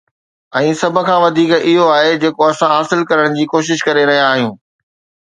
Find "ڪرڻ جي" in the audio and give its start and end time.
3.13-3.47